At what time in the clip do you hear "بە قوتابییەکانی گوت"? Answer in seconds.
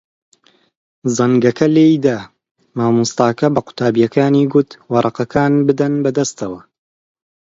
3.55-4.69